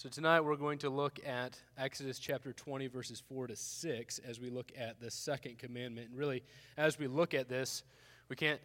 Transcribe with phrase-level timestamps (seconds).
[0.00, 4.38] So, tonight we're going to look at Exodus chapter 20, verses 4 to 6, as
[4.38, 6.10] we look at the second commandment.
[6.10, 6.44] And really,
[6.76, 7.82] as we look at this,
[8.28, 8.60] we can't,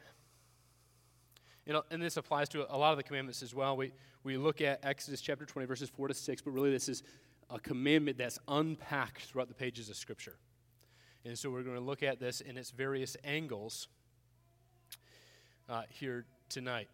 [1.65, 3.75] you know, and this applies to a lot of the commandments as well.
[3.75, 3.93] We,
[4.23, 7.01] we look at Exodus chapter 20, verses 4 to 6, but really this is
[7.49, 10.35] a commandment that's unpacked throughout the pages of Scripture.
[11.25, 13.87] And so we're going to look at this in its various angles
[15.67, 16.89] uh, here tonight.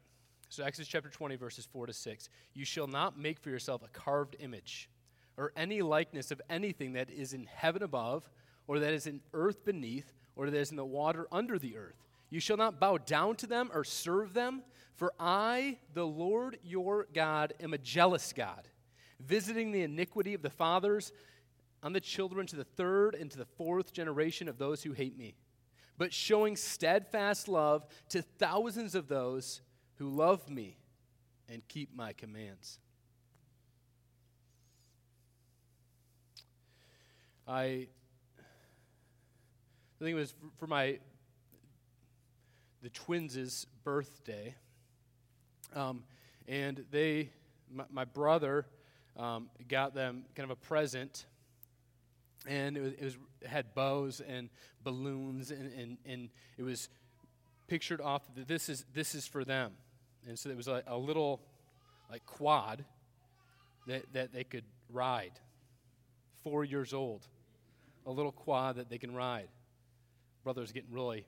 [0.51, 2.29] So, Exodus chapter 20, verses 4 to 6.
[2.55, 4.89] You shall not make for yourself a carved image
[5.37, 8.29] or any likeness of anything that is in heaven above,
[8.67, 12.03] or that is in earth beneath, or that is in the water under the earth.
[12.29, 14.63] You shall not bow down to them or serve them,
[14.95, 18.67] for I, the Lord your God, am a jealous God,
[19.19, 21.11] visiting the iniquity of the fathers
[21.81, 25.17] on the children to the third and to the fourth generation of those who hate
[25.17, 25.35] me,
[25.97, 29.61] but showing steadfast love to thousands of those
[29.99, 30.77] who love me
[31.49, 32.79] and keep my commands.
[37.45, 37.87] I, I
[39.99, 40.99] think it was for my
[42.81, 44.55] the twins' birthday,
[45.75, 46.03] um,
[46.47, 47.29] and they,
[47.69, 48.65] my, my brother,
[49.17, 51.25] um, got them kind of a present,
[52.47, 54.49] and it was, it was it had bows and
[54.81, 56.87] balloons, and, and, and it was
[57.67, 59.73] pictured off that this is this is for them.
[60.27, 61.41] And so it was a, little
[62.09, 62.83] like quad
[63.87, 65.33] that, that they could ride.
[66.43, 67.27] Four years old.
[68.05, 69.49] A little quad that they can ride.
[70.43, 71.25] Brother's getting really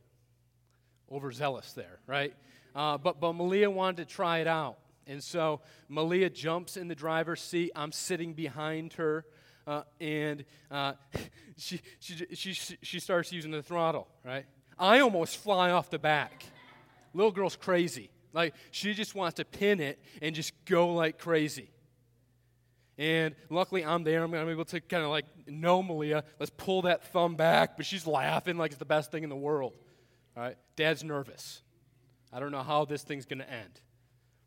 [1.12, 2.34] overzealous there, right?
[2.74, 4.78] Uh, but, but Malia wanted to try it out.
[5.08, 7.72] And so Malia jumps in the driver's seat.
[7.76, 9.26] I'm sitting behind her.
[9.68, 10.94] Uh, and uh,
[11.58, 14.46] she, she, she, she starts using the throttle, right?
[14.80, 16.46] I almost fly off the back.
[17.14, 18.10] Little girl's crazy.
[18.34, 21.70] Like, she just wants to pin it and just go like crazy.
[22.98, 24.24] And luckily, I'm there.
[24.24, 26.24] I'm, able to kind of like know Malia.
[26.40, 27.76] Let's pull that thumb back.
[27.78, 29.74] But she's laughing like it's the best thing in the world.
[30.38, 30.58] All right?
[30.76, 31.62] Dad's nervous.
[32.32, 33.82] I don't know how this thing's going to end.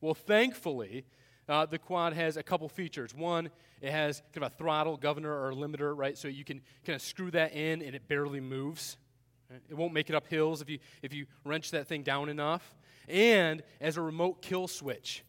[0.00, 1.04] Well, thankfully,
[1.48, 3.14] uh, the quad has a couple features.
[3.14, 3.50] One,
[3.80, 6.16] it has kind of a throttle, governor, or limiter, right?
[6.16, 8.96] So you can kind of screw that in and it barely moves.
[9.68, 12.74] It won't make it up hills if you, if you wrench that thing down enough
[13.08, 15.24] and as a remote kill switch.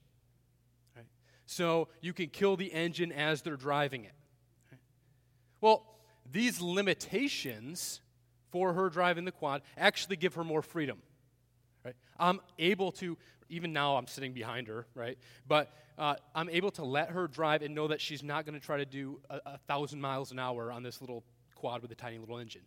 [0.96, 1.06] Right?
[1.46, 4.14] So you can kill the engine as they're driving it.
[4.72, 4.80] Right?
[5.62, 5.86] Well,
[6.32, 8.02] these limitations
[8.52, 11.02] for her driving the quad actually give her more freedom.
[11.84, 11.96] Right?
[12.20, 13.18] I'm able to,
[13.50, 15.18] even now I'm sitting behind her, right?
[15.48, 18.66] But uh, I'm able to let her drive and know that she's not going to
[18.66, 21.96] try to do a, a thousand miles an hour on this little quad with a
[21.96, 22.64] tiny little engine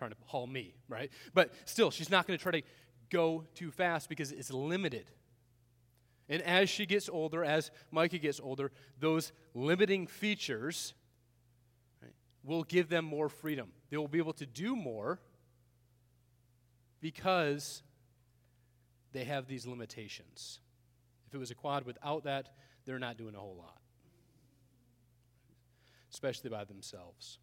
[0.00, 1.10] trying to haul me, right?
[1.34, 2.62] But still, she's not going to try to
[3.10, 5.10] go too fast because it's limited.
[6.28, 10.94] And as she gets older, as Micah gets older, those limiting features
[12.00, 13.72] right, will give them more freedom.
[13.90, 15.18] They will be able to do more
[17.00, 17.82] because
[19.12, 20.60] they have these limitations.
[21.26, 22.50] If it was a quad without that,
[22.84, 23.80] they're not doing a whole lot,
[26.12, 27.38] especially by themselves.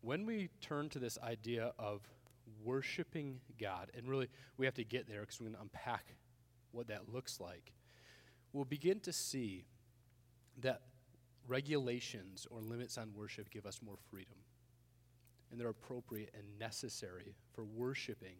[0.00, 2.00] When we turn to this idea of
[2.64, 6.14] worshiping God, and really we have to get there because we're going to unpack
[6.72, 7.72] what that looks like,
[8.52, 9.64] we'll begin to see
[10.60, 10.82] that
[11.46, 14.36] regulations or limits on worship give us more freedom.
[15.50, 18.36] And they're appropriate and necessary for worshiping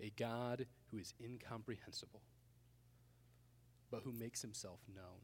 [0.00, 2.20] a God who is incomprehensible,
[3.90, 5.20] but who makes himself known.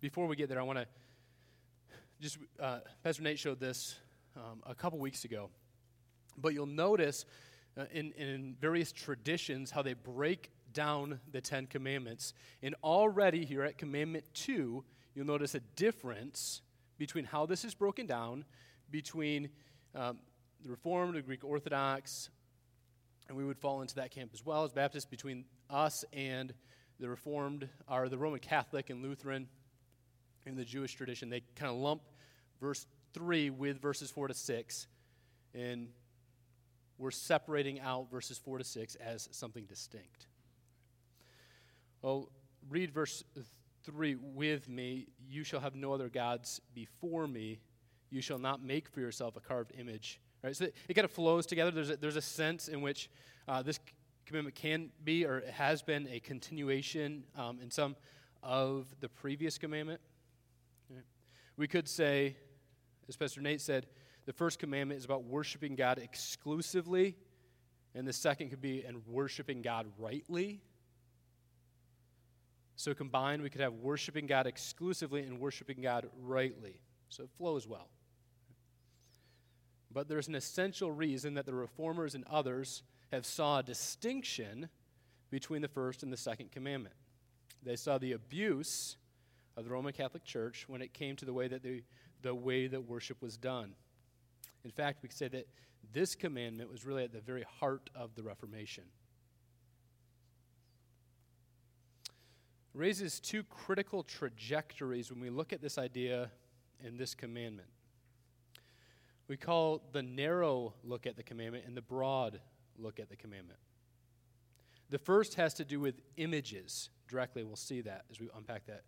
[0.00, 0.86] Before we get there, I want to
[2.20, 3.96] just, uh, Pastor Nate showed this
[4.36, 5.50] um, a couple weeks ago.
[6.36, 7.24] But you'll notice
[7.76, 12.34] uh, in, in various traditions how they break down the Ten Commandments.
[12.62, 14.84] And already here at Commandment 2,
[15.14, 16.62] you'll notice a difference
[16.98, 18.44] between how this is broken down
[18.90, 19.48] between
[19.94, 20.18] um,
[20.62, 22.30] the Reformed, the Greek Orthodox,
[23.28, 26.52] and we would fall into that camp as well as Baptists, between us and
[27.00, 29.48] the Reformed, are the Roman Catholic and Lutheran,
[30.46, 31.30] and the Jewish tradition.
[31.30, 32.02] They kind of lump
[32.60, 34.86] verse 3 with verses 4 to 6.
[35.54, 35.88] And
[36.98, 40.26] we're separating out verses 4 to 6 as something distinct.
[42.02, 42.30] Well,
[42.68, 43.24] read verse
[43.84, 45.08] 3 with me.
[45.26, 47.60] You shall have no other gods before me.
[48.10, 50.20] You shall not make for yourself a carved image.
[50.42, 50.54] Right?
[50.54, 51.70] So it, kind of flows together.
[51.70, 53.10] There's a, there's a sense in which
[53.48, 53.80] uh, this
[54.26, 57.96] commandment can be or has been a continuation um, in some
[58.42, 60.00] of the previous commandment.
[60.90, 61.04] Right?
[61.56, 62.36] We could say,
[63.08, 63.86] as Pastor Nate said,
[64.26, 67.16] the first commandment is about worshiping God exclusively,
[67.94, 70.60] and the second could be and worshiping God rightly.
[72.76, 76.80] So combined, we could have worshiping God exclusively and worshiping God rightly.
[77.08, 77.88] So it flows well.
[79.92, 82.82] But there's an essential reason that the reformers and others
[83.12, 84.68] have saw a distinction
[85.30, 86.96] between the first and the second commandment.
[87.62, 88.96] They saw the abuse
[89.56, 91.84] of the Roman Catholic Church when it came to the way that the,
[92.22, 93.74] the way that worship was done.
[94.64, 95.46] In fact, we could say that
[95.92, 98.84] this commandment was really at the very heart of the Reformation.
[102.74, 106.30] raises two critical trajectories when we look at this idea
[106.84, 107.68] and this commandment.
[109.28, 112.40] We call the narrow look at the commandment and the broad
[112.76, 113.60] look at the commandment.
[114.90, 117.42] The first has to do with images directly.
[117.44, 118.82] We'll see that as we unpack that,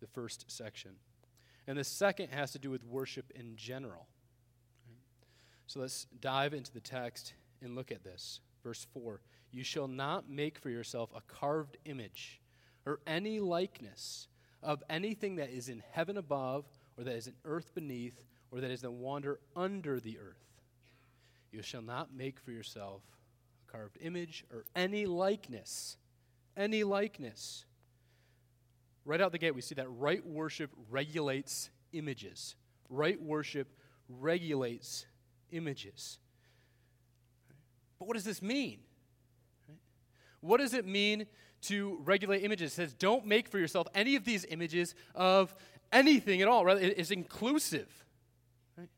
[0.00, 0.92] the first section.
[1.66, 4.06] And the second has to do with worship in general.
[5.72, 7.32] So let's dive into the text
[7.62, 8.40] and look at this.
[8.62, 9.22] Verse 4
[9.52, 12.42] You shall not make for yourself a carved image
[12.84, 14.28] or any likeness
[14.62, 16.66] of anything that is in heaven above,
[16.98, 20.44] or that is in earth beneath, or that is that wander under the earth.
[21.52, 23.00] You shall not make for yourself
[23.66, 25.96] a carved image or any likeness.
[26.54, 27.64] Any likeness.
[29.06, 32.56] Right out the gate, we see that right worship regulates images.
[32.90, 33.68] Right worship
[34.10, 35.06] regulates
[35.52, 36.18] images.
[37.98, 38.80] But what does this mean?
[40.40, 41.26] What does it mean
[41.62, 42.72] to regulate images.
[42.72, 45.54] It says, don't make for yourself any of these images of
[45.92, 46.64] anything at all.
[46.64, 47.88] Rather, it's inclusive.
[48.76, 48.88] Right?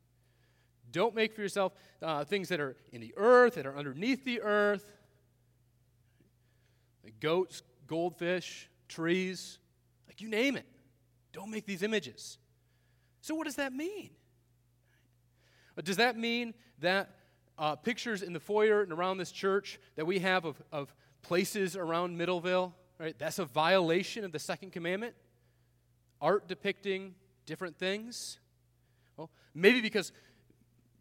[0.90, 4.40] Don't make for yourself uh, things that are in the earth, that are underneath the
[4.40, 4.84] earth,
[7.02, 9.58] like goats, goldfish, trees,
[10.08, 10.66] like you name it.
[11.32, 12.38] Don't make these images.
[13.20, 14.10] So, what does that mean?
[15.82, 17.10] Does that mean that
[17.58, 21.76] uh, pictures in the foyer and around this church that we have of, of places
[21.76, 23.18] around Middleville, right?
[23.18, 25.14] That's a violation of the second commandment.
[26.20, 27.14] Art depicting
[27.46, 28.38] different things.
[29.16, 30.12] Well, maybe because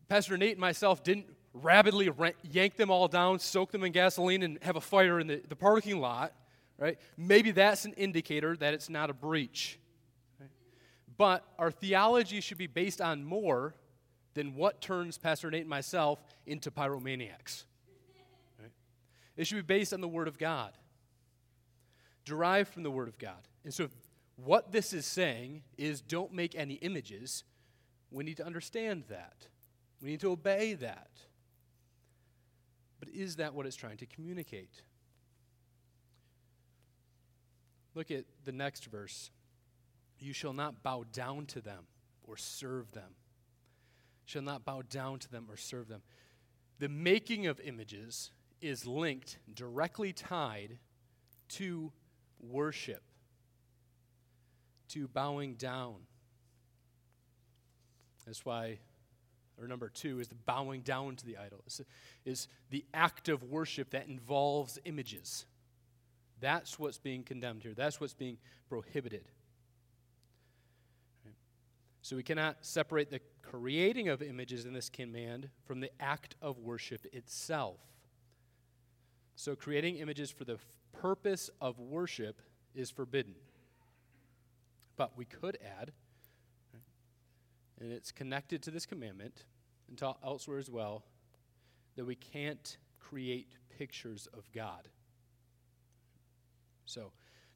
[0.07, 2.09] Pastor Nate and myself didn't rapidly
[2.43, 5.55] yank them all down, soak them in gasoline, and have a fire in the, the
[5.55, 6.33] parking lot,
[6.77, 6.97] right?
[7.15, 9.79] Maybe that's an indicator that it's not a breach.
[10.39, 10.49] Right?
[11.17, 13.75] But our theology should be based on more
[14.33, 17.65] than what turns Pastor Nate and myself into pyromaniacs.
[19.35, 20.77] It should be based on the Word of God,
[22.25, 23.47] derived from the Word of God.
[23.63, 23.89] And so,
[24.35, 27.43] what this is saying is don't make any images.
[28.11, 29.47] We need to understand that,
[30.01, 31.09] we need to obey that.
[32.99, 34.81] But is that what it's trying to communicate?
[37.95, 39.29] Look at the next verse.
[40.19, 41.83] You shall not bow down to them
[42.23, 43.15] or serve them.
[44.25, 46.01] Shall not bow down to them or serve them.
[46.79, 48.31] The making of images
[48.61, 50.79] is linked, directly tied
[51.49, 51.91] to
[52.39, 53.03] worship,
[54.89, 55.95] to bowing down.
[58.25, 58.79] That's why,
[59.59, 61.81] or number two, is the bowing down to the idol, is,
[62.25, 65.45] is the act of worship that involves images.
[66.39, 67.73] That's what's being condemned here.
[67.73, 68.37] That's what's being
[68.69, 69.25] prohibited.
[72.01, 73.21] So we cannot separate the
[73.53, 77.77] creating of images in this command from the act of worship itself.
[79.35, 80.57] So, creating images for the
[80.91, 82.41] purpose of worship
[82.73, 83.35] is forbidden.
[84.95, 85.91] But we could add,
[87.79, 89.43] and it's connected to this commandment
[89.87, 91.03] and to elsewhere as well,
[91.95, 94.87] that we can't create pictures of God.
[96.85, 97.11] So,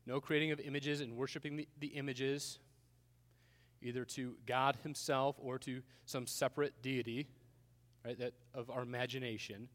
[0.05, 2.60] no creating of images and worshiping the, the images,
[3.81, 7.27] either to God Himself or to some separate deity,
[8.05, 9.67] right, that of our imagination,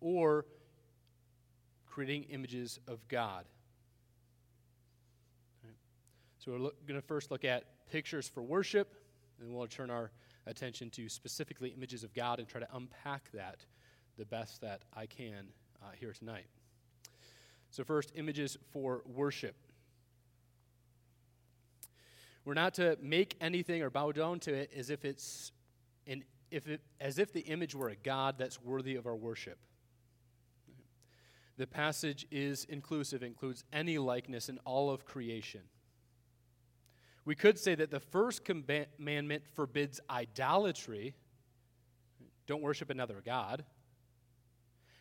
[0.00, 0.46] or
[1.86, 3.44] creating images of God.
[5.64, 5.74] Right.
[6.38, 8.94] So we're going to first look at pictures for worship,
[9.40, 10.10] and we'll turn our
[10.46, 13.64] attention to specifically images of God and try to unpack that
[14.16, 15.48] the best that I can
[15.82, 16.46] uh, here tonight.
[17.70, 19.54] So, first, images for worship.
[22.44, 25.52] We're not to make anything or bow down to it as if it's
[26.06, 29.58] an, if it, as if the image were a God that's worthy of our worship.
[31.58, 35.60] The passage is inclusive, includes any likeness in all of creation.
[37.26, 41.14] We could say that the first commandment forbids idolatry.
[42.46, 43.64] Don't worship another God.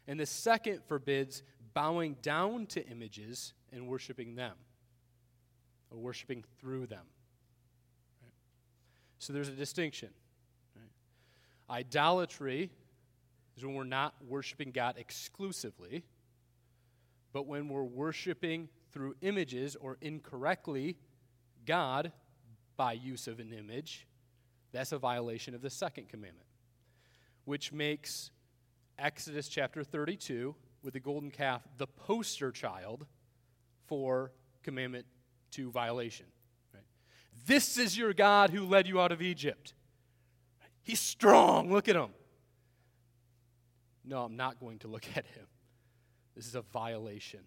[0.06, 1.44] And the second forbids
[1.74, 4.56] bowing down to images and worshiping them,
[5.90, 7.06] or worshiping through them.
[9.20, 10.10] So there's a distinction.
[10.76, 11.78] Right?
[11.78, 12.72] Idolatry
[13.56, 16.04] is when we're not worshiping God exclusively
[17.32, 20.98] but when we're worshiping through images or incorrectly
[21.66, 22.12] God
[22.76, 24.08] by use of an image,
[24.72, 26.48] that's a violation of the second commandment,
[27.46, 28.32] which makes
[28.98, 33.06] Exodus chapter 32 with the golden calf the poster child
[33.86, 34.32] for
[34.64, 35.06] commandment
[35.52, 36.26] 2 violation.
[37.46, 39.74] This is your God who led you out of Egypt.
[40.82, 41.72] He's strong.
[41.72, 42.10] Look at him.
[44.04, 45.46] No, I'm not going to look at him.
[46.36, 47.42] This is a violation.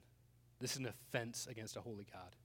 [0.61, 2.37] This is an offense against a holy God.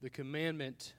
[0.00, 0.92] The commandment,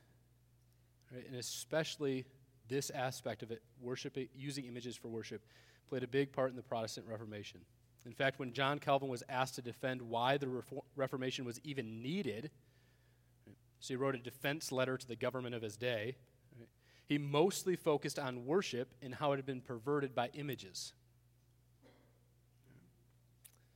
[1.14, 2.26] right, and especially
[2.68, 5.46] this aspect of it, worship, using images for worship,
[5.88, 7.62] played a big part in the Protestant Reformation.
[8.06, 10.64] In fact, when John Calvin was asked to defend why the
[10.96, 12.52] Reformation was even needed,
[13.80, 16.16] so he wrote a defense letter to the government of his day.
[17.08, 20.94] He mostly focused on worship and how it had been perverted by images.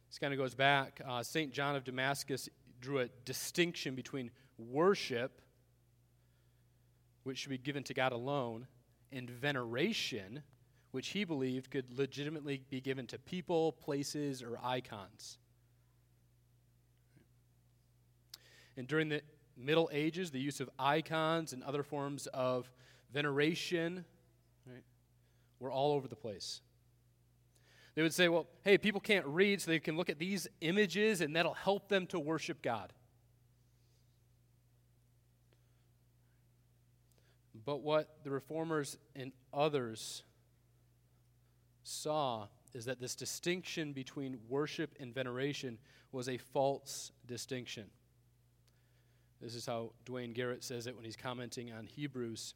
[0.09, 1.01] This kind of goes back.
[1.07, 1.53] Uh, St.
[1.53, 2.49] John of Damascus
[2.81, 5.41] drew a distinction between worship,
[7.23, 8.65] which should be given to God alone,
[9.11, 10.43] and veneration,
[10.91, 15.37] which he believed could legitimately be given to people, places, or icons.
[18.77, 19.21] And during the
[19.57, 22.71] Middle Ages, the use of icons and other forms of
[23.11, 24.05] veneration
[24.65, 24.83] right,
[25.59, 26.61] were all over the place.
[27.95, 31.19] They would say, well, hey, people can't read, so they can look at these images
[31.19, 32.93] and that'll help them to worship God.
[37.69, 40.23] But what the reformers and others
[41.83, 45.77] saw is that this distinction between worship and veneration
[46.11, 47.85] was a false distinction.
[49.39, 52.55] This is how Duane Garrett says it when he's commenting on Hebrews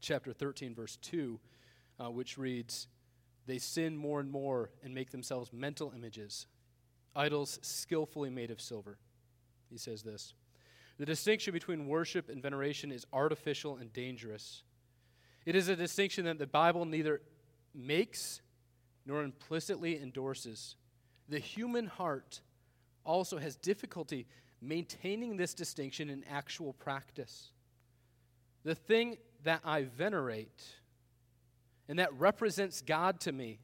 [0.00, 1.40] chapter 13, verse 2,
[1.98, 2.86] uh, which reads,
[3.46, 6.46] They sin more and more and make themselves mental images,
[7.16, 8.98] idols skillfully made of silver.
[9.68, 10.32] He says this
[10.98, 14.62] The distinction between worship and veneration is artificial and dangerous.
[15.44, 17.20] It is a distinction that the Bible neither
[17.74, 18.40] makes
[19.04, 20.76] nor implicitly endorses.
[21.28, 22.40] The human heart
[23.04, 24.26] also has difficulty
[24.60, 27.50] maintaining this distinction in actual practice.
[28.64, 30.64] The thing that I venerate
[31.88, 33.60] and that represents God to me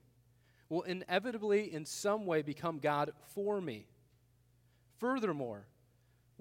[0.69, 3.87] will inevitably, in some way, become God for me.
[4.99, 5.67] Furthermore,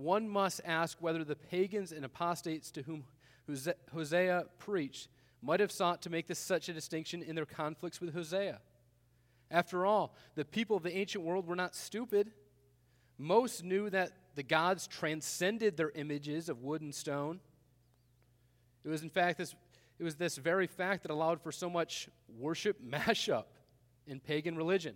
[0.02, 3.04] one must ask whether the pagans and apostates to whom
[3.94, 5.08] Hosea preached
[5.42, 8.60] might have sought to make this such a distinction in their conflicts with Hosea.
[9.50, 12.32] After all, the people of the ancient world were not stupid.
[13.18, 17.40] Most knew that the gods transcended their images of wood and stone.
[18.84, 19.54] It was, in fact, this,
[20.00, 22.08] it was this very fact that allowed for so much
[22.40, 23.46] worship mashup
[24.08, 24.96] in pagan religion.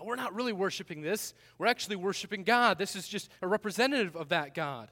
[0.00, 2.78] Oh, we're not really worshiping this, we're actually worshiping God.
[2.78, 4.90] This is just a representative of that God.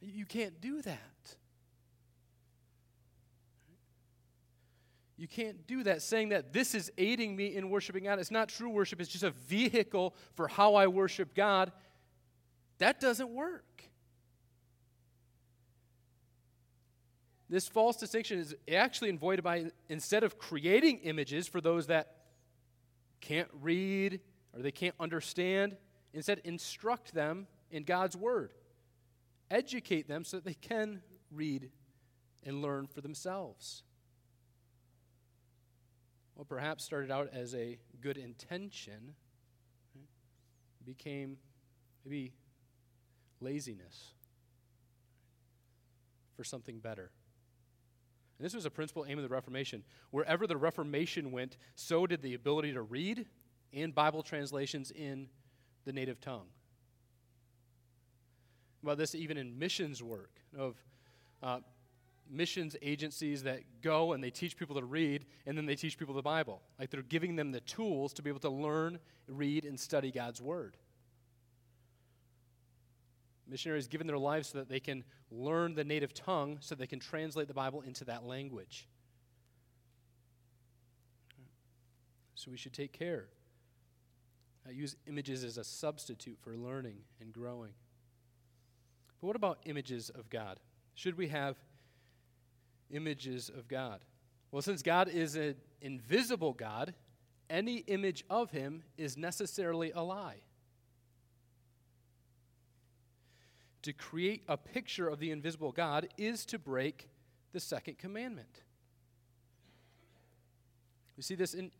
[0.00, 1.00] You can't do that.
[5.16, 8.18] You can't do that saying that this is aiding me in worshiping God.
[8.18, 11.72] It's not true worship, it's just a vehicle for how I worship God.
[12.78, 13.64] That doesn't work.
[17.48, 22.13] This false distinction is actually avoided by instead of creating images for those that
[23.26, 24.20] can't read
[24.54, 25.76] or they can't understand,
[26.12, 28.52] instead instruct them in God's word.
[29.50, 31.70] Educate them so that they can read
[32.44, 33.82] and learn for themselves
[36.34, 39.14] what perhaps started out as a good intention
[40.84, 41.36] became
[42.04, 42.32] maybe
[43.40, 44.12] laziness
[46.36, 47.10] for something better.
[48.44, 49.82] This was a principal aim of the Reformation.
[50.10, 53.24] Wherever the Reformation went, so did the ability to read
[53.72, 55.30] and Bible translations in
[55.86, 56.44] the native tongue.
[58.82, 60.76] About this, even in missions work of
[61.42, 61.60] uh,
[62.30, 66.14] missions agencies that go and they teach people to read and then they teach people
[66.14, 66.60] the Bible.
[66.78, 70.42] Like they're giving them the tools to be able to learn, read, and study God's
[70.42, 70.76] Word.
[73.48, 77.00] Missionaries given their lives so that they can learn the native tongue so they can
[77.00, 78.88] translate the Bible into that language.
[82.34, 83.26] So we should take care.
[84.66, 87.72] I use images as a substitute for learning and growing.
[89.20, 90.58] But what about images of God?
[90.94, 91.56] Should we have
[92.90, 94.00] images of God?
[94.50, 96.94] Well, since God is an invisible God,
[97.50, 100.40] any image of him is necessarily a lie.
[103.84, 107.10] To create a picture of the invisible God is to break
[107.52, 108.62] the second commandment.
[111.18, 111.70] We see this in,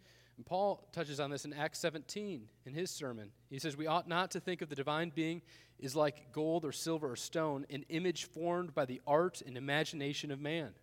[0.45, 3.31] Paul touches on this in Acts 17 in his sermon.
[3.49, 5.41] He says, We ought not to think of the divine being
[5.79, 10.31] is like gold or silver or stone, an image formed by the art and imagination
[10.31, 10.75] of man.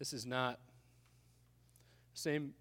[0.00, 0.58] This is not
[2.14, 2.54] same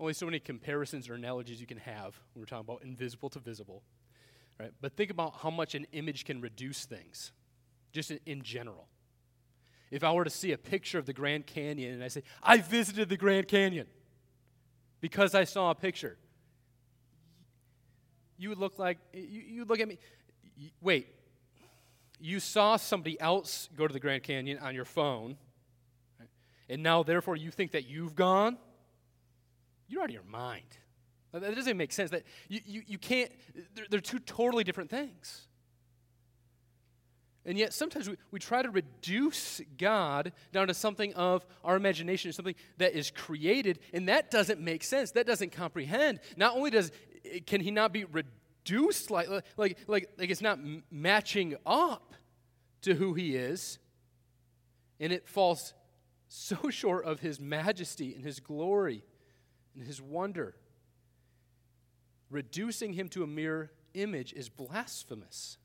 [0.00, 3.38] only so many comparisons or analogies you can have when we're talking about invisible to
[3.38, 3.82] visible.
[4.58, 4.72] Right?
[4.80, 7.32] But think about how much an image can reduce things,
[7.92, 8.88] just in, in general.
[9.90, 12.58] If I were to see a picture of the Grand Canyon and I say, I
[12.58, 13.86] visited the Grand Canyon
[15.00, 16.16] because I saw a picture,
[18.38, 19.98] you would look like, you, you look at me,
[20.80, 21.08] wait,
[22.18, 25.36] you saw somebody else go to the Grand Canyon on your phone,
[26.18, 26.28] right?
[26.68, 28.56] and now therefore you think that you've gone?
[29.90, 30.78] You're out of your mind.
[31.32, 32.10] That doesn't make sense.
[32.10, 33.30] That you, you, you can't,
[33.74, 35.46] they're, they're two totally different things.
[37.44, 42.32] And yet, sometimes we, we try to reduce God down to something of our imagination,
[42.32, 45.12] something that is created, and that doesn't make sense.
[45.12, 46.20] That doesn't comprehend.
[46.36, 46.92] Not only does
[47.46, 50.58] can he not be reduced like like like, like it's not
[50.90, 52.14] matching up
[52.82, 53.78] to who he is,
[54.98, 55.74] and it falls
[56.28, 59.02] so short of his majesty and his glory
[59.74, 60.54] and his wonder.
[62.30, 65.58] Reducing him to a mere image is blasphemous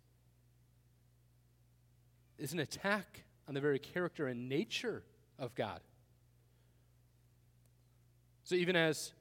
[2.37, 5.03] is an attack on the very character and nature
[5.39, 5.79] of God.
[8.43, 9.11] So even as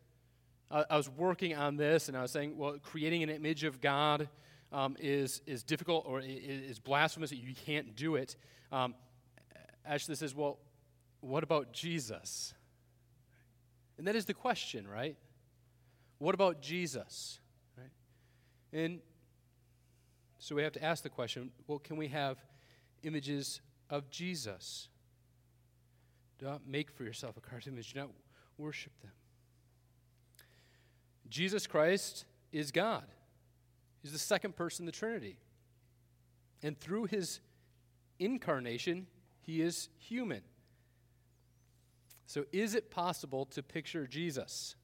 [0.71, 4.29] I was working on this and I was saying, well, creating an image of God
[4.73, 8.37] um, is, is difficult or is blasphemous, you can't do it.
[8.73, 8.95] Um,
[9.87, 10.59] Ashley says, well,
[11.21, 12.55] what about Jesus?
[13.98, 15.16] And that is the question, right?
[16.18, 17.38] What about Jesus?
[17.76, 17.90] Right?
[18.72, 19.00] And
[20.38, 22.38] so we have to ask the question well, can we have
[23.04, 23.60] images
[23.90, 24.88] of Jesus.
[26.38, 27.92] Do not make for yourself a carved image.
[27.92, 28.11] Do not
[28.59, 29.12] worship them.
[31.28, 33.04] Jesus Christ is God.
[34.02, 35.38] He's the second person of the Trinity.
[36.62, 37.40] And through his
[38.18, 39.07] incarnation,
[39.40, 40.42] he is human.
[42.26, 44.76] So, is it possible to picture Jesus?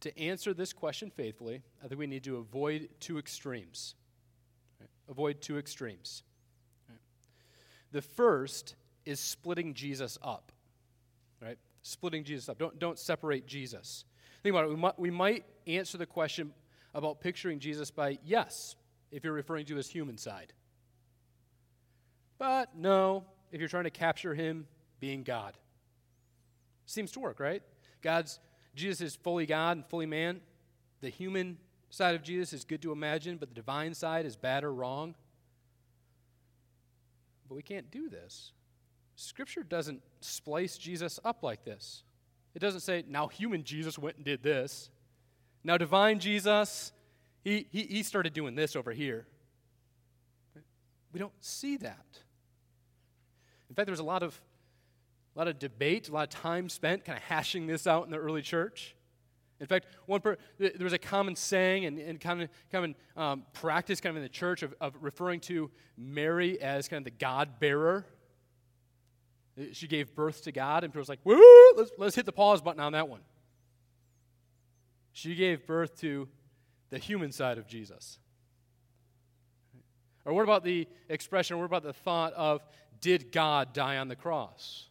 [0.00, 3.94] To answer this question faithfully, I think we need to avoid two extremes.
[5.08, 6.22] Avoid two extremes.
[7.92, 10.50] The first is splitting Jesus up,
[11.40, 11.58] right?
[11.82, 12.58] Splitting Jesus up.
[12.58, 14.04] Don't, don't separate Jesus.
[14.42, 14.70] Think about it.
[14.70, 16.52] We might, we might answer the question
[16.94, 18.76] about picturing Jesus by yes,
[19.10, 20.52] if you're referring to his human side.
[22.38, 24.66] But no, if you're trying to capture him
[25.02, 25.58] being God.
[26.86, 27.60] Seems to work, right?
[28.02, 28.38] God's
[28.76, 30.40] Jesus is fully God and fully man.
[31.00, 31.58] The human
[31.90, 35.16] side of Jesus is good to imagine, but the divine side is bad or wrong.
[37.48, 38.52] But we can't do this.
[39.16, 42.04] Scripture doesn't splice Jesus up like this.
[42.54, 44.88] It doesn't say, now human Jesus went and did this.
[45.64, 46.92] Now divine Jesus,
[47.42, 49.26] he, he, he started doing this over here.
[51.12, 52.06] We don't see that.
[53.68, 54.40] In fact, there's a lot of,
[55.34, 58.10] a lot of debate, a lot of time spent kind of hashing this out in
[58.10, 58.94] the early church.
[59.60, 64.00] In fact, one per, there was a common saying and, and common, common um, practice
[64.00, 67.60] kind of in the church of, of referring to Mary as kind of the God
[67.60, 68.04] bearer.
[69.72, 71.40] She gave birth to God, and people was like, woo,
[71.76, 73.20] let's, let's hit the pause button on that one.
[75.12, 76.28] She gave birth to
[76.90, 78.18] the human side of Jesus.
[80.24, 82.64] Or what about the expression, what about the thought of,
[83.00, 84.88] did God die on the cross?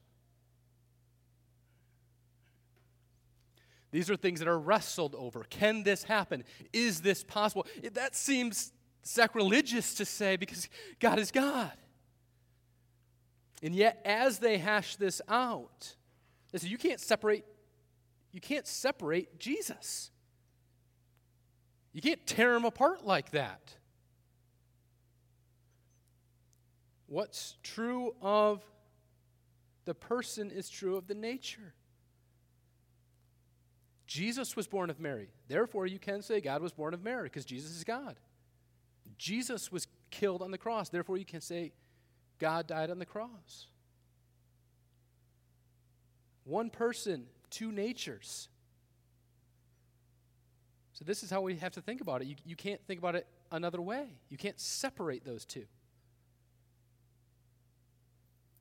[3.91, 5.43] These are things that are wrestled over.
[5.49, 6.43] Can this happen?
[6.71, 7.67] Is this possible?
[7.93, 8.71] That seems
[9.04, 11.73] sacrilegious to say because God is God.
[13.62, 15.95] And yet, as they hash this out,
[16.51, 17.45] they say, you can't separate,
[18.32, 20.10] you can't separate Jesus.
[21.93, 23.75] You can't tear him apart like that.
[27.08, 28.63] What's true of
[29.84, 31.73] the person is true of the nature.
[34.12, 35.30] Jesus was born of Mary.
[35.47, 38.19] Therefore, you can say God was born of Mary because Jesus is God.
[39.17, 40.89] Jesus was killed on the cross.
[40.89, 41.71] Therefore, you can say
[42.38, 43.67] God died on the cross.
[46.43, 48.50] One person, two natures.
[50.91, 52.28] So, this is how we have to think about it.
[52.28, 54.08] You, you can't think about it another way.
[54.28, 55.63] You can't separate those two.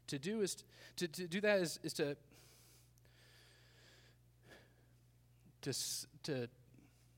[0.06, 0.62] To do is
[0.94, 2.16] to, to do that is, is to
[5.62, 5.72] to,
[6.24, 6.48] to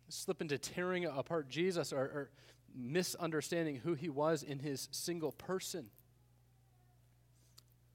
[0.08, 2.30] slip into tearing apart Jesus or, or
[2.74, 5.86] misunderstanding who he was in his single person.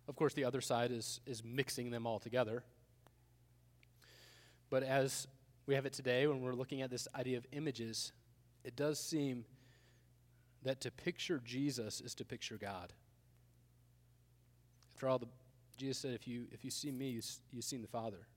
[0.08, 2.64] Of course, the other side is, is mixing them all together.
[4.70, 5.28] But as
[5.66, 8.14] we have it today, when we're looking at this idea of images,
[8.64, 9.46] it does seem
[10.64, 12.94] that to picture Jesus is to picture God.
[14.96, 15.28] After all, the,
[15.78, 18.28] Jesus said, if you, if you see me, you, you've seen the Father.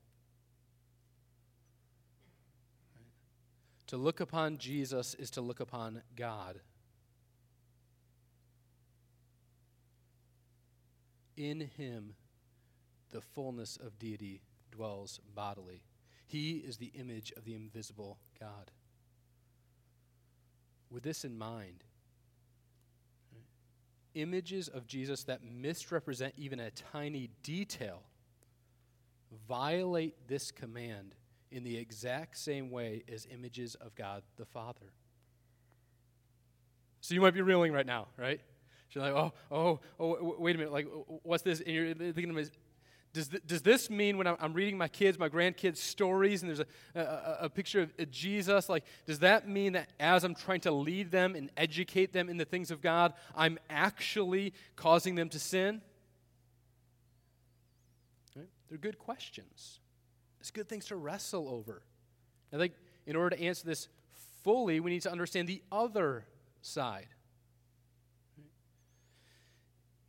[3.91, 6.61] To look upon Jesus is to look upon God.
[11.35, 12.13] In him,
[13.11, 15.83] the fullness of deity dwells bodily.
[16.25, 18.71] He is the image of the invisible God.
[20.89, 21.83] With this in mind,
[24.13, 28.03] images of Jesus that misrepresent even a tiny detail
[29.49, 31.13] violate this command
[31.51, 34.93] in the exact same way as images of God the Father.
[37.01, 38.39] So you might be reeling right now, right?
[38.91, 40.87] You're like, oh, oh, oh, wait a minute, like,
[41.23, 41.61] what's this?
[41.61, 42.35] And you're thinking,
[43.13, 46.61] does, th- does this mean when I'm, reading my kids, my grandkids' stories, and there's
[46.61, 50.71] a, a, a picture of Jesus, like, does that mean that as I'm trying to
[50.71, 55.39] lead them and educate them in the things of God, I'm actually causing them to
[55.39, 55.81] sin?
[58.35, 58.47] Right?
[58.69, 59.80] They're good questions.
[60.41, 61.83] It's good things to wrestle over.
[62.51, 62.73] I think
[63.05, 63.87] in order to answer this
[64.43, 66.25] fully, we need to understand the other
[66.61, 67.07] side.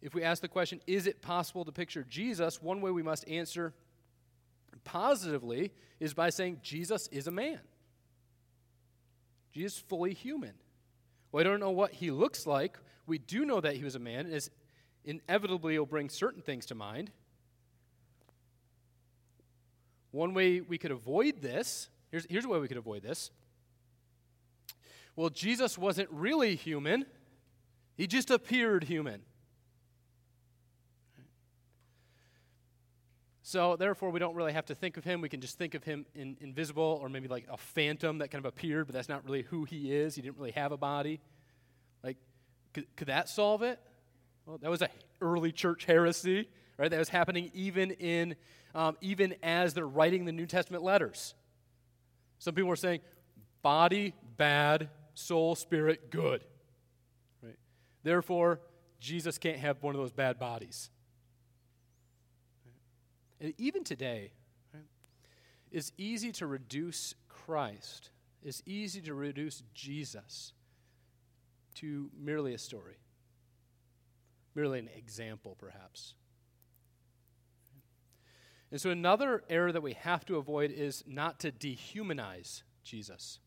[0.01, 2.63] If we ask the question, is it possible to picture Jesus?
[2.63, 3.75] One way we must answer
[4.85, 7.61] positively is by saying Jesus is a man.
[9.53, 10.55] Jesus is fully human.
[11.31, 12.79] Well, I don't know what he looks like.
[13.07, 14.49] We do know that he was a man, and
[15.05, 17.11] inevitably will bring certain things to mind.
[20.13, 23.31] One way we could avoid this, here's, here's a way we could avoid this.
[25.17, 27.05] Well, Jesus wasn't really human,
[27.97, 29.23] he just appeared human.
[33.45, 35.21] So, therefore, we don't really have to think of him.
[35.21, 38.43] We can just think of him in invisible or maybe like a phantom that kind
[38.43, 40.15] of appeared, but that's not really who he is.
[40.15, 41.21] He didn't really have a body.
[42.03, 42.17] Like,
[42.73, 43.79] could, could that solve it?
[44.47, 44.89] Well, that was an
[45.21, 46.49] early church heresy,
[46.79, 46.91] right?
[46.91, 48.37] That was happening even in,
[48.75, 51.35] um, even as they're writing the New Testament letters.
[52.39, 53.01] Some people are saying,
[53.63, 56.45] body bad, soul, spirit good.
[57.43, 57.57] Right?
[58.03, 58.61] Therefore,
[59.01, 60.91] Jesus can't have one of those bad bodies.
[63.41, 64.33] And even today,
[64.73, 64.85] right,
[65.73, 68.11] it's easy to reduce Christ,
[68.43, 70.53] it's easy to reduce Jesus
[71.75, 72.99] to merely a story,
[74.55, 76.15] merely an example, perhaps.
[78.73, 83.39] And so, another error that we have to avoid is not to dehumanize Jesus.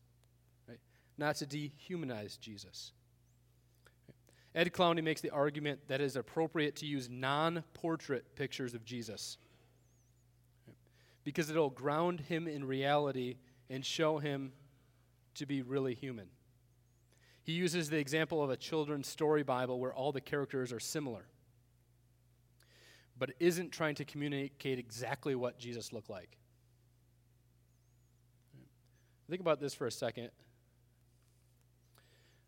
[0.68, 0.78] Right?
[1.18, 2.92] Not to dehumanize Jesus.
[4.54, 8.84] Ed Clowney makes the argument that it is appropriate to use non portrait pictures of
[8.84, 9.36] Jesus
[11.24, 14.52] because it'll ground him in reality and show him
[15.34, 16.28] to be really human.
[17.42, 21.26] He uses the example of a children's story Bible where all the characters are similar,
[23.18, 26.36] but isn't trying to communicate exactly what Jesus looked like.
[29.28, 30.30] Think about this for a second.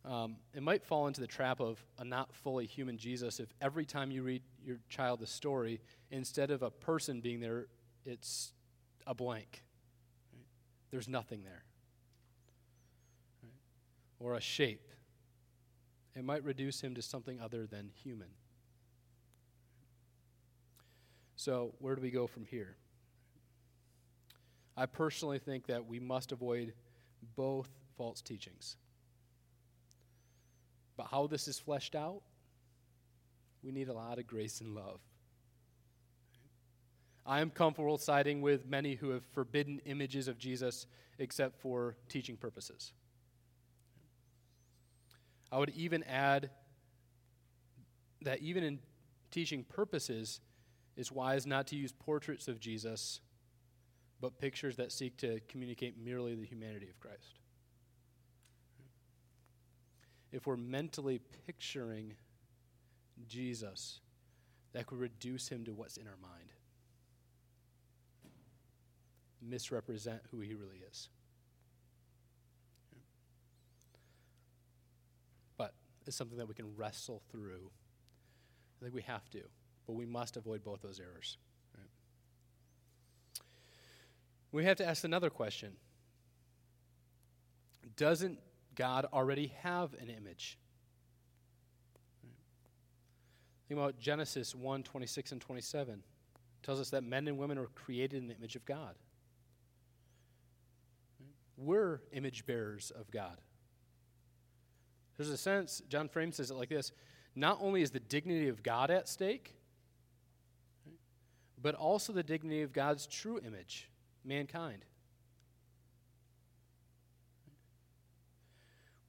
[0.04, 3.84] Um, it might fall into the trap of a not fully human Jesus if every
[3.84, 7.66] time you read your child a story, instead of a person being there,
[8.06, 8.52] it's
[9.06, 9.64] a blank.
[10.90, 11.64] There's nothing there.
[14.20, 14.88] Or a shape.
[16.16, 18.28] It might reduce him to something other than human.
[21.38, 22.74] So, where do we go from here?
[24.76, 26.72] I personally think that we must avoid
[27.36, 28.76] both false teachings.
[30.96, 32.22] But how this is fleshed out,
[33.62, 34.98] we need a lot of grace and love.
[37.24, 40.88] I am comfortable siding with many who have forbidden images of Jesus
[41.20, 42.92] except for teaching purposes.
[45.52, 46.50] I would even add
[48.22, 48.80] that even in
[49.30, 50.40] teaching purposes,
[50.98, 53.20] it's wise not to use portraits of Jesus,
[54.20, 57.38] but pictures that seek to communicate merely the humanity of Christ.
[60.32, 62.14] If we're mentally picturing
[63.28, 64.00] Jesus,
[64.72, 66.52] that could reduce him to what's in our mind
[69.40, 71.08] misrepresent who he really is.
[75.56, 75.74] But
[76.06, 77.70] it's something that we can wrestle through.
[78.80, 79.42] I think we have to,
[79.88, 81.38] but we must avoid both those errors.
[81.74, 81.88] Right?
[84.52, 85.72] We have to ask another question
[87.96, 88.38] Doesn't
[88.74, 90.58] God already have an image?
[93.66, 95.94] Think about Genesis 1 26 and 27.
[95.94, 96.00] It
[96.62, 98.94] tells us that men and women are created in the image of God.
[101.56, 103.38] We're image bearers of God.
[105.16, 106.92] There's a sense, John Frame says it like this
[107.34, 109.57] not only is the dignity of God at stake,
[111.60, 113.90] but also the dignity of God's true image,
[114.24, 114.84] mankind.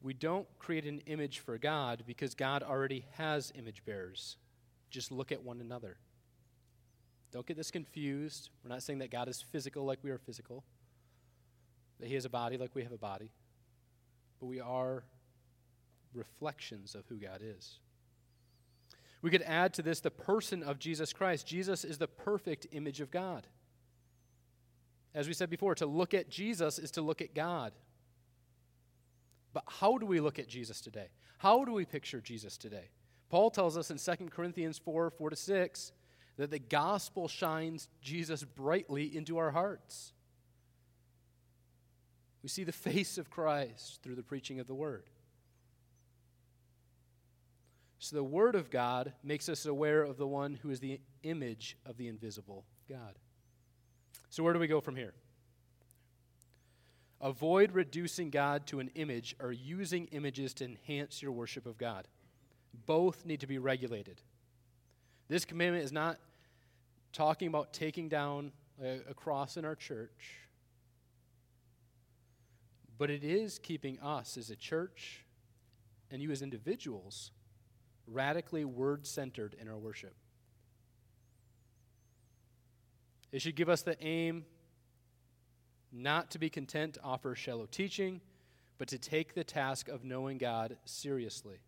[0.02, 4.38] We don't create an image for God because God already has image bearers.
[4.90, 5.98] Just look at one another.
[7.32, 8.50] Don't get this confused.
[8.64, 10.64] We're not saying that God is physical like we are physical,
[12.00, 13.32] that He has a body like we have a body,
[14.40, 15.04] but we are
[16.14, 17.80] reflections of who God is.
[19.22, 21.46] We could add to this the person of Jesus Christ.
[21.46, 23.48] Jesus is the perfect image of God.
[25.14, 27.74] As we said before, to look at Jesus is to look at God.
[29.54, 31.08] But how do we look at Jesus today?
[31.40, 32.90] How do we picture Jesus today?
[33.30, 35.92] Paul tells us in 2 Corinthians 4 4 to 6
[36.38, 40.14] that the gospel shines Jesus brightly into our hearts.
[42.42, 45.04] We see the face of Christ through the preaching of the word.
[48.00, 51.78] So the Word of God makes us aware of the one who is the image
[51.86, 53.16] of the invisible God.
[54.30, 55.14] So, where do we go from here?
[57.20, 62.08] Avoid reducing God to an image or using images to enhance your worship of God.
[62.86, 64.22] Both need to be regulated.
[65.28, 66.18] This commandment is not
[67.12, 70.38] talking about taking down a, cross in our church,
[72.98, 75.26] but it is keeping us as a church
[76.10, 77.32] and you as individuals
[78.12, 80.14] radically word centered in our worship.
[83.32, 84.46] It should give us the aim
[85.92, 88.22] not to be content to offer shallow teaching,
[88.78, 91.60] but to take the task of knowing God seriously.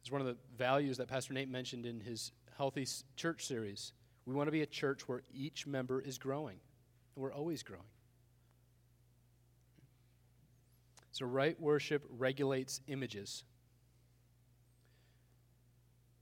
[0.00, 3.92] It's one of the values that Pastor Nate mentioned in his Healthy Church series.
[4.24, 6.58] We want to be a church where each member is growing,
[7.14, 7.84] and we're always growing.
[11.12, 13.44] So, right worship regulates images.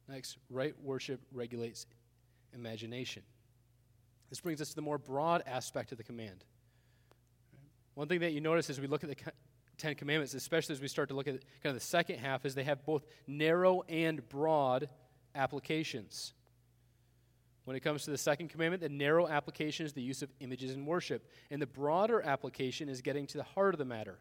[0.08, 1.86] Next, right worship regulates
[2.54, 3.22] imagination.
[4.30, 6.44] This brings us to the more broad aspect of the command.
[7.94, 9.16] One thing that you notice as we look at the
[9.76, 12.54] Ten Commandments, especially as we start to look at kind of the second half, is
[12.54, 14.88] they have both narrow and broad
[15.34, 16.32] applications.
[17.64, 20.72] When it comes to the second commandment, the narrow application is the use of images
[20.72, 21.28] in worship.
[21.50, 24.18] And the broader application is getting to the heart of the matter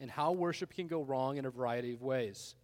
[0.00, 2.54] and how worship can go wrong in a variety of ways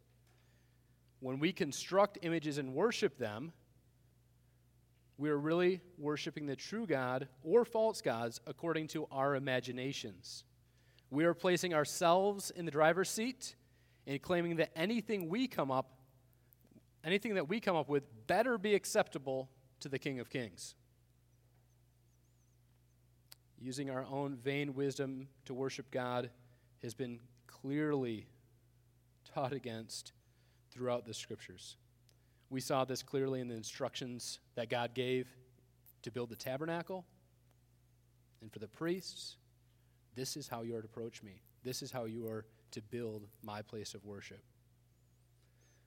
[1.20, 3.52] when we construct images and worship them,
[5.16, 10.44] we are really worshiping the true God or false gods according to our imaginations.
[11.10, 13.56] We are placing ourselves in the driver's seat
[14.06, 15.98] and claiming that anything we come up
[17.04, 19.48] anything that we come up with better be acceptable
[19.80, 20.74] to the King of Kings.
[23.60, 26.30] Using our own vain wisdom to worship God
[26.82, 28.26] has been clearly
[29.34, 30.12] taught against
[30.78, 31.76] throughout the scriptures.
[32.50, 35.26] We saw this clearly in the instructions that God gave
[36.02, 37.04] to build the tabernacle
[38.40, 39.36] and for the priests.
[40.14, 41.42] This is how you are to approach me.
[41.64, 44.40] This is how you are to build my place of worship.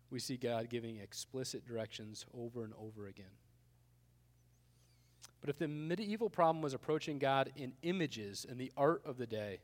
[0.10, 3.26] We see God giving explicit directions over and over again.
[5.40, 9.26] But if the medieval problem was approaching God in images and the art of the
[9.26, 9.60] day,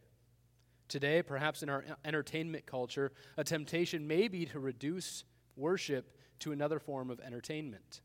[0.87, 6.79] Today, perhaps in our entertainment culture, a temptation may be to reduce worship to another
[6.79, 8.01] form of entertainment.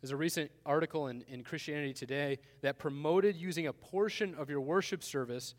[0.00, 4.60] There's a recent article in, in Christianity Today that promoted using a portion of your
[4.60, 5.54] worship service,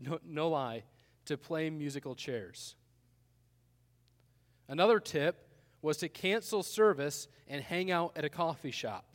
[0.00, 0.82] no, no lie,
[1.26, 2.74] to play musical chairs.
[4.68, 5.46] Another tip
[5.82, 9.09] was to cancel service and hang out at a coffee shop.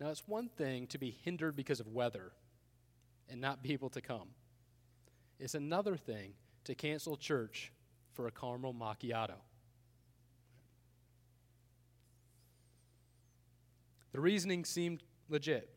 [0.00, 2.32] Now, it's one thing to be hindered because of weather
[3.28, 4.28] and not be able to come,
[5.38, 6.32] it's another thing
[6.64, 7.70] to cancel church
[8.12, 9.36] for a caramel macchiato.
[14.12, 15.70] The reasoning seemed legit.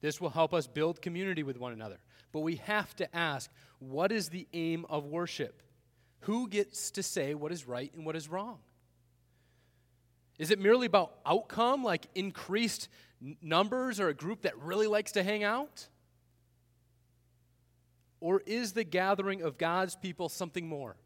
[0.00, 1.98] This will help us build community with one another.
[2.32, 5.62] But we have to ask what is the aim of worship?
[6.20, 8.58] Who gets to say what is right and what is wrong?
[10.38, 12.88] Is it merely about outcome, like increased
[13.40, 15.86] numbers or a group that really likes to hang out?
[18.20, 20.96] Or is the gathering of God's people something more?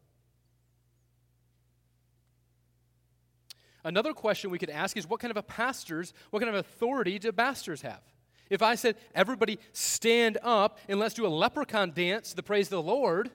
[3.83, 7.17] Another question we could ask is what kind of a pastors, what kind of authority
[7.19, 8.01] do pastors have?
[8.49, 12.67] If I said, everybody stand up and let's do a leprechaun dance to the praise
[12.67, 13.31] of the Lord,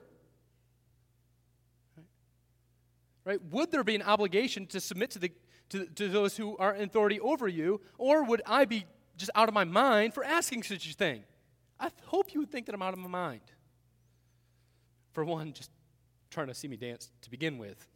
[3.25, 5.31] right, would there be an obligation to submit to, the,
[5.73, 8.85] to, to those who are in authority over you, or would I be
[9.17, 11.23] just out of my mind for asking such a thing?
[11.79, 13.41] I hope you would think that I'm out of my mind.
[15.13, 15.71] For one, just
[16.29, 17.87] trying to see me dance to begin with.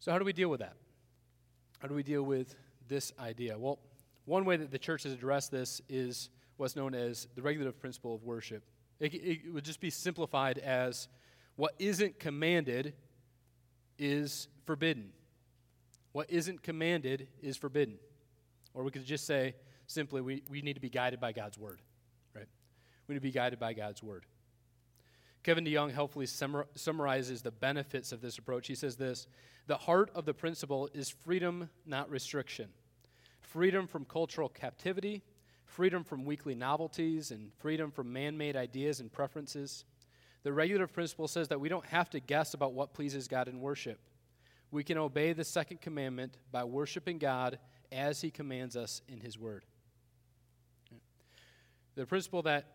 [0.00, 0.76] So, how do we deal with that?
[1.78, 2.54] How do we deal with
[2.88, 3.58] this idea?
[3.58, 3.78] Well,
[4.26, 8.14] one way that the church has addressed this is what's known as the regulative principle
[8.14, 8.64] of worship.
[9.00, 11.08] It, it would just be simplified as
[11.56, 12.92] what isn't commanded
[14.02, 15.12] is forbidden.
[16.10, 17.98] What isn't commanded is forbidden.
[18.74, 19.54] Or we could just say
[19.86, 21.80] simply, we, we need to be guided by God's word,
[22.34, 22.48] right?
[23.06, 24.26] We need to be guided by God's word.
[25.44, 28.66] Kevin DeYoung helpfully summar, summarizes the benefits of this approach.
[28.66, 29.28] He says this
[29.68, 32.68] The heart of the principle is freedom, not restriction.
[33.40, 35.22] Freedom from cultural captivity,
[35.64, 39.84] freedom from weekly novelties, and freedom from man made ideas and preferences.
[40.42, 43.60] The regulative principle says that we don't have to guess about what pleases God in
[43.60, 44.00] worship.
[44.70, 47.58] We can obey the second commandment by worshiping God
[47.92, 49.64] as He commands us in His Word.
[51.94, 52.66] The principle that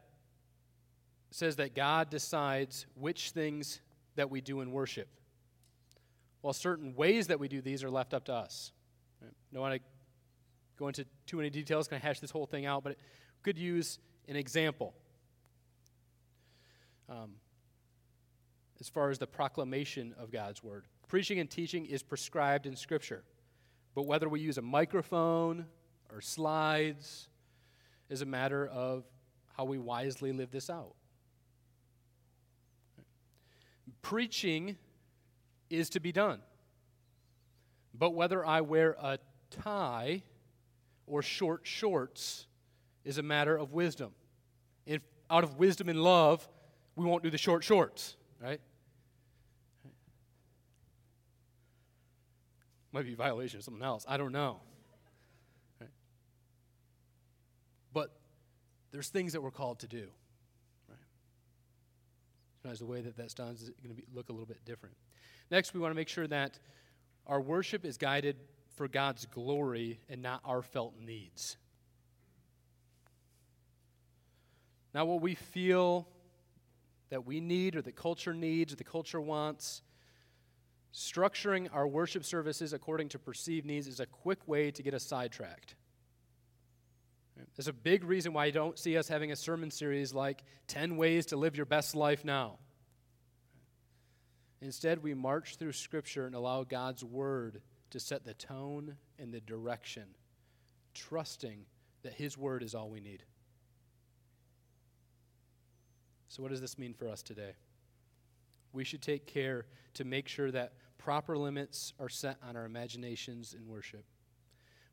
[1.31, 3.81] says that God decides which things
[4.15, 5.09] that we do in worship,
[6.41, 8.71] while certain ways that we do these are left up to us.
[9.21, 9.33] Right?
[9.51, 9.81] Don't want to
[10.77, 12.95] go into too many details, kind of hash this whole thing out, but
[13.43, 14.93] could use an example.
[17.09, 17.31] Um,
[18.79, 20.85] as far as the proclamation of God's word.
[21.07, 23.23] Preaching and teaching is prescribed in Scripture,
[23.95, 25.65] but whether we use a microphone
[26.13, 27.29] or slides
[28.09, 29.03] is a matter of
[29.57, 30.93] how we wisely live this out.
[34.01, 34.77] Preaching
[35.69, 36.39] is to be done.
[37.93, 39.17] But whether I wear a
[39.49, 40.23] tie
[41.07, 42.47] or short shorts
[43.03, 44.11] is a matter of wisdom.
[44.85, 46.47] If out of wisdom and love,
[46.95, 48.61] we won't do the short shorts, right?
[52.91, 54.05] Might be violation of something else.
[54.07, 54.57] I don't know.
[55.79, 55.89] Right?
[57.93, 58.11] But
[58.91, 60.07] there's things that we're called to do.
[62.61, 64.95] Sometimes the way that that's done is going to look a little bit different.
[65.51, 66.59] Next, we want to make sure that
[67.25, 68.35] our worship is guided
[68.75, 71.57] for God's glory and not our felt needs.
[74.93, 76.07] Not what we feel
[77.09, 79.81] that we need or the culture needs or the culture wants.
[80.93, 85.03] Structuring our worship services according to perceived needs is a quick way to get us
[85.03, 85.75] sidetracked.
[87.55, 90.97] There's a big reason why you don't see us having a sermon series like 10
[90.97, 92.57] Ways to Live Your Best Life Now.
[94.61, 99.39] Instead, we march through Scripture and allow God's Word to set the tone and the
[99.39, 100.05] direction,
[100.95, 101.65] trusting
[102.01, 103.23] that His Word is all we need.
[106.27, 107.53] So, what does this mean for us today?
[108.73, 113.53] We should take care to make sure that proper limits are set on our imaginations
[113.53, 114.05] in worship.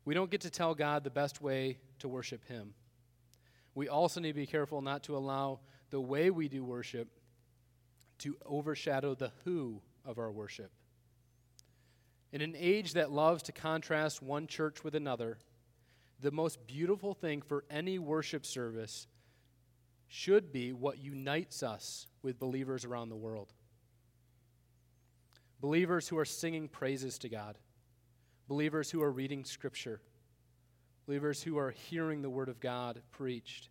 [0.05, 2.73] We don't get to tell God the best way to worship Him.
[3.73, 5.59] We also need to be careful not to allow
[5.89, 7.09] the way we do worship
[8.19, 10.71] to overshadow the who of our worship.
[12.31, 15.37] In an age that loves to contrast one church with another,
[16.21, 19.07] the most beautiful thing for any worship service
[20.07, 23.53] should be what unites us with believers around the world.
[25.65, 27.57] Believers who are singing praises to God
[28.47, 29.99] believers who are reading Scripture,
[31.07, 33.69] believers who are hearing the Word of God preached,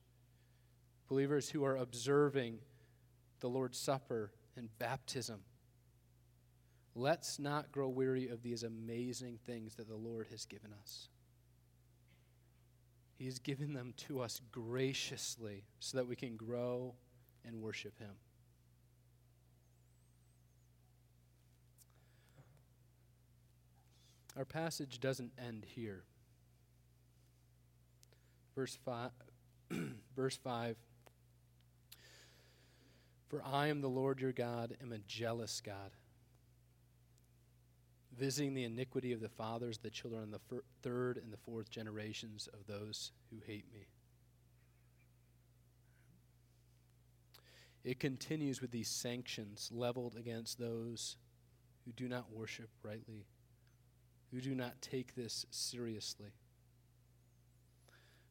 [1.06, 2.58] believers who are observing
[3.38, 5.38] the Lord's Supper and baptism.
[6.96, 11.10] Let's not grow weary of these amazing things that the Lord has given us.
[13.18, 16.96] He has given them to us graciously so that we can grow
[17.44, 18.16] and worship Him.
[24.36, 26.02] Our passage doesn't end here.
[28.54, 29.10] Verse 5,
[30.16, 30.76] verse 5
[33.28, 35.90] For I am the Lord your God, am a jealous God,
[38.16, 41.70] visiting the iniquity of the fathers, the children, and the fir- third and the fourth
[41.70, 43.86] generations of those who hate me.
[47.84, 51.16] It continues with these sanctions leveled against those
[51.84, 53.26] who do not worship rightly
[54.34, 56.32] who do not take this seriously.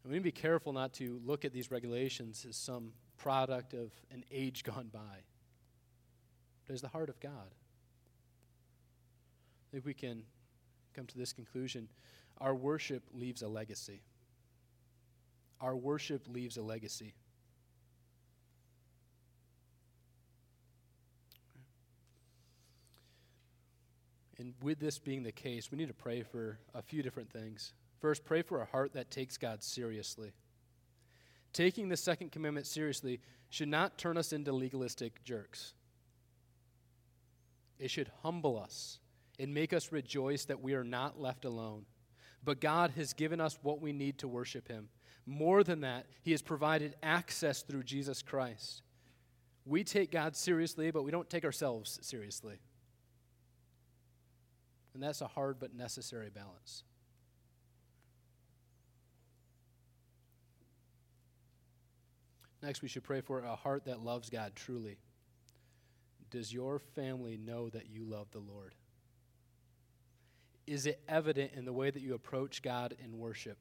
[0.04, 3.74] And we need to be careful not to look at these regulations as some product
[3.74, 5.24] of an age gone by,
[6.68, 7.56] but as the heart of God.
[9.62, 10.24] I think we can
[10.94, 11.88] come to this conclusion.
[12.40, 14.02] our worship leaves a legacy.
[15.62, 17.14] Our worship leaves a legacy.
[24.44, 27.72] And with this being the case, we need to pray for a few different things.
[28.02, 30.34] First, pray for a heart that takes God seriously.
[31.54, 35.74] Taking the second commandment seriously should not turn us into legalistic jerks.
[37.80, 39.00] It should humble us
[39.40, 41.86] and make us rejoice that we are not left alone.
[42.44, 44.90] But God has given us what we need to worship Him.
[45.26, 48.82] More than that, He has provided access through Jesus Christ.
[49.66, 52.60] We take God seriously, but we don't take ourselves seriously.
[54.94, 56.84] And that's a hard but necessary balance.
[62.62, 64.98] Next, we should pray for a heart that loves God truly.
[66.32, 68.74] Does your family know that you love the Lord?
[70.66, 73.58] Is it evident in the way that you approach God in worship?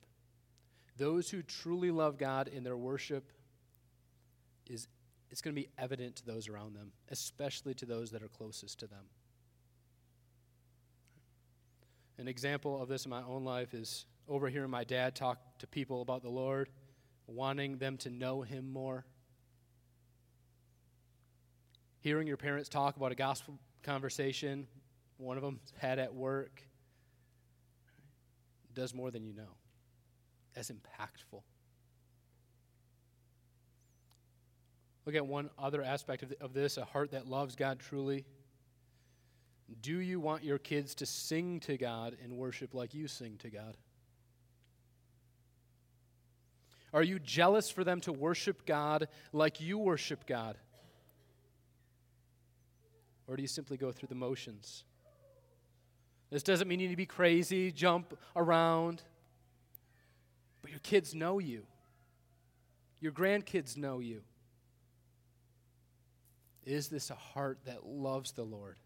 [0.96, 3.32] Those who truly love God in their worship
[4.68, 4.86] is
[5.30, 8.78] it's going to be evident to those around them, especially to those that are closest
[8.80, 9.06] to them.
[12.18, 16.02] An example of this in my own life is overhearing my dad talk to people
[16.02, 16.68] about the Lord,
[17.26, 19.04] wanting them to know him more.
[22.00, 24.66] Hearing your parents talk about a gospel conversation
[25.22, 26.62] one of them had at work
[28.74, 29.56] does more than you know.
[30.54, 31.42] That's impactful.
[35.06, 38.24] Look at one other aspect of, of this a heart that loves God truly.
[39.80, 43.50] Do you want your kids to sing to God and worship like you sing to
[43.50, 43.76] God?
[46.92, 50.58] Are you jealous for them to worship God like you worship God?
[53.26, 54.84] Or do you simply go through the motions?
[56.30, 59.02] This doesn't mean you need to be crazy, jump around.
[60.60, 61.62] But your kids know you,
[63.00, 64.22] your grandkids know you.
[66.64, 68.78] Is this a heart that loves the Lord?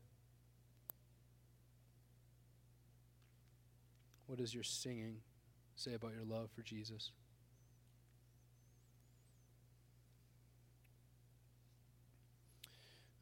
[4.26, 5.16] What does your singing
[5.76, 7.12] say about your love for Jesus?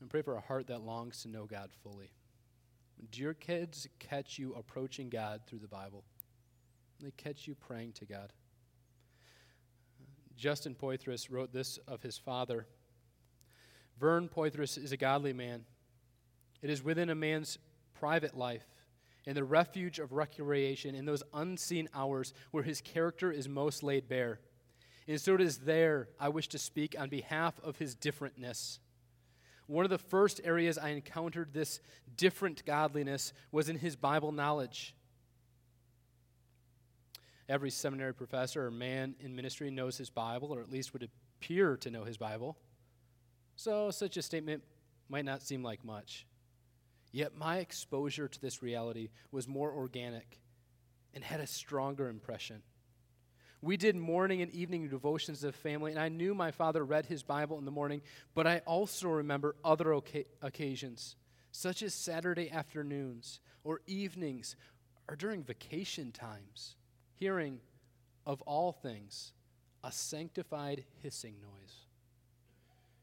[0.00, 2.10] And pray for a heart that longs to know God fully.
[3.10, 6.04] Do your kids catch you approaching God through the Bible?
[7.00, 8.32] They catch you praying to God.
[10.36, 12.66] Justin Poythress wrote this of his father.
[13.98, 15.64] Vern Poythress is a godly man.
[16.60, 17.58] It is within a man's
[17.94, 18.66] private life,
[19.26, 24.08] in the refuge of recreation, in those unseen hours where his character is most laid
[24.08, 24.40] bare.
[25.06, 28.78] And so it is there I wish to speak on behalf of his differentness.
[29.66, 31.80] One of the first areas I encountered this
[32.16, 34.94] different godliness was in his Bible knowledge.
[37.48, 41.08] Every seminary professor or man in ministry knows his Bible, or at least would
[41.38, 42.56] appear to know his Bible.
[43.56, 44.62] So such a statement
[45.08, 46.26] might not seem like much.
[47.14, 50.40] Yet my exposure to this reality was more organic
[51.14, 52.60] and had a stronger impression.
[53.62, 57.06] We did morning and evening devotions as a family, and I knew my father read
[57.06, 58.02] his Bible in the morning,
[58.34, 59.92] but I also remember other
[60.42, 61.14] occasions,
[61.52, 64.56] such as Saturday afternoons or evenings
[65.08, 66.74] or during vacation times,
[67.14, 67.60] hearing,
[68.26, 69.32] of all things,
[69.84, 71.76] a sanctified hissing noise.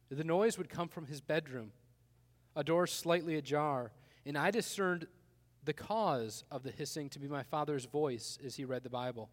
[0.09, 1.71] The noise would come from his bedroom,
[2.57, 3.93] a door slightly ajar,
[4.25, 5.07] and I discerned
[5.63, 9.29] the cause of the hissing to be my father's voice as he read the Bible.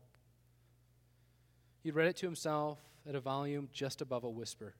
[1.82, 2.78] He read it to himself
[3.08, 4.74] at a volume just above a whisper.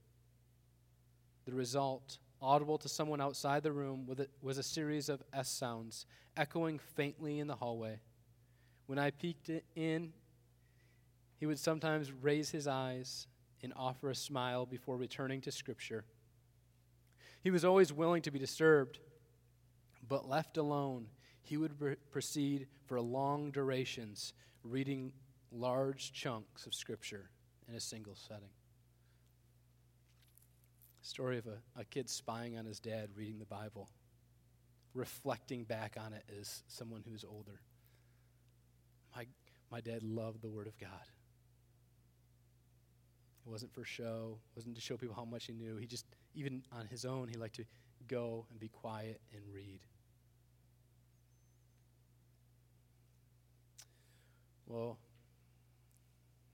[1.47, 4.07] The result, audible to someone outside the room,
[4.43, 6.05] was a series of S sounds
[6.37, 8.01] echoing faintly in the hallway.
[8.87, 10.13] When I peeked in,
[11.39, 13.27] he would sometimes raise his eyes
[13.63, 16.05] and offer a smile before returning to Scripture.
[17.43, 18.99] He was always willing to be disturbed,
[20.09, 21.07] but left alone,
[21.43, 21.73] he would
[22.11, 24.33] proceed for long durations,
[24.63, 25.13] reading
[25.51, 27.31] large chunks of Scripture
[27.69, 28.51] in a single setting.
[31.03, 33.89] Story of a, a kid spying on his dad reading the Bible,
[34.95, 37.61] reflecting back on it as someone who's older.
[39.15, 39.27] My,
[39.71, 40.91] my dad loved the Word of God.
[43.47, 45.77] It wasn't for show, it wasn't to show people how much he knew.
[45.77, 46.05] He just,
[46.35, 47.65] even on his own, he liked to
[48.07, 49.81] go and be quiet and read.
[54.69, 54.99] Well,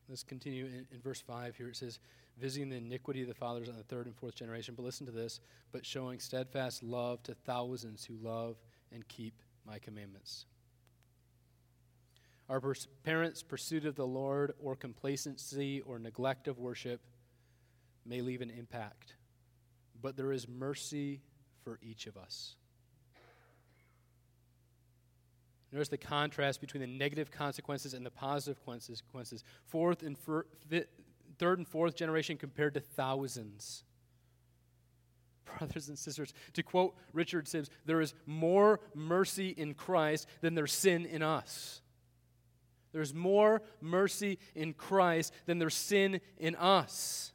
[0.09, 1.69] Let's continue in, in, verse 5 here.
[1.69, 1.99] It says,
[2.39, 4.75] visiting the iniquity of the fathers on the third and fourth generation.
[4.77, 5.41] But listen to this,
[5.73, 8.57] but showing steadfast love to thousands who love
[8.93, 9.35] and keep
[9.67, 10.47] my commandments.
[12.51, 17.01] our pers- parents' pursuit of the Lord or complacency or neglect of worship
[18.05, 19.15] may leave an impact,
[20.03, 21.23] but there is mercy
[21.63, 22.57] for each of us.
[25.75, 29.43] Notice the contrast between the negative consequences and the positive consequences.
[29.67, 30.47] Fourth and fir-
[31.37, 33.83] third and fourth generation compared to thousands.
[35.59, 40.73] Brothers and sisters, to quote Richard Sibbes, there is more mercy in Christ than there's
[40.73, 41.81] sin in us.
[42.93, 47.33] There's more mercy in Christ than there's sin in us.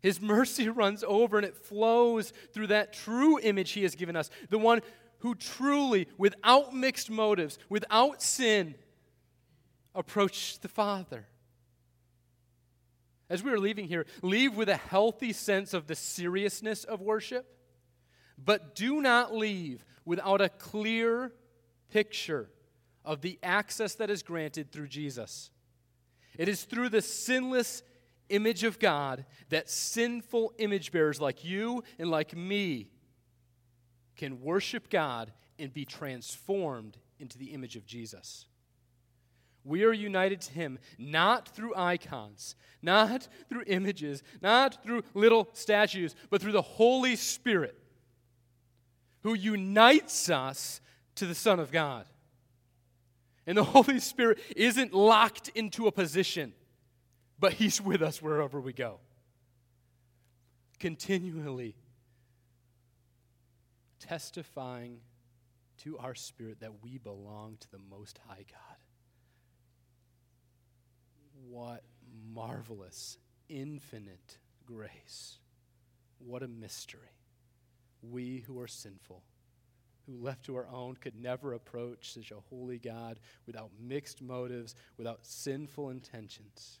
[0.00, 4.30] His mercy runs over and it flows through that true image he has given us,
[4.48, 4.80] the one
[5.18, 8.74] who truly, without mixed motives, without sin,
[9.94, 11.26] approached the Father.
[13.28, 17.46] As we are leaving here, leave with a healthy sense of the seriousness of worship,
[18.42, 21.32] but do not leave without a clear
[21.90, 22.48] picture
[23.04, 25.50] of the access that is granted through Jesus.
[26.38, 27.82] It is through the sinless
[28.28, 32.88] image of God that sinful image bearers like you and like me
[34.18, 38.44] can worship God and be transformed into the image of Jesus.
[39.64, 46.14] We are united to Him not through icons, not through images, not through little statues,
[46.30, 47.78] but through the Holy Spirit
[49.22, 50.80] who unites us
[51.16, 52.06] to the Son of God.
[53.46, 56.52] And the Holy Spirit isn't locked into a position,
[57.38, 59.00] but He's with us wherever we go.
[60.78, 61.74] Continually
[64.08, 65.00] testifying
[65.78, 68.76] to our spirit that we belong to the Most High God.
[71.48, 71.82] What
[72.32, 75.38] marvelous, infinite grace.
[76.18, 77.00] What a mystery.
[78.02, 79.22] We who are sinful,
[80.06, 84.74] who left to our own, could never approach such a holy God without mixed motives,
[84.96, 86.80] without sinful intentions.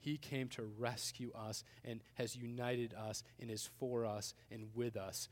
[0.00, 4.96] He came to rescue us and has united us and is for us and with
[4.96, 5.28] us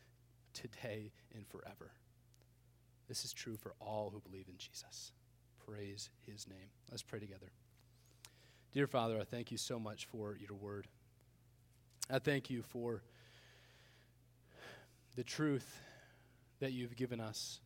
[0.56, 1.92] today and forever.
[3.08, 5.12] This is true for all who believe in Jesus.
[5.66, 6.68] Praise his name.
[6.90, 7.52] Let's pray together.
[8.72, 10.86] Dear Father, I thank you so much for your word.
[12.10, 13.02] I thank you for
[15.16, 15.80] the truth
[16.60, 17.60] that you've given us.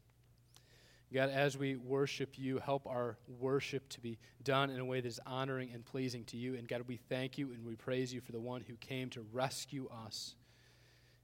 [1.12, 5.09] God, as we worship you, help our worship to be done in a way that
[5.09, 6.55] is honoring and pleasing to you.
[6.55, 9.26] And God, we thank you and we praise you for the one who came to
[9.32, 10.36] rescue us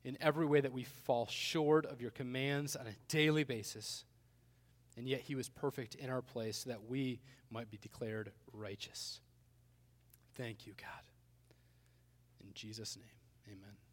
[0.07, 4.05] in every way that we fall short of your commands on a daily basis.
[4.97, 9.19] And yet he was perfect in our place so that we might be declared righteous.
[10.37, 11.03] Thank you, God.
[12.41, 13.86] In Jesus' name, amen.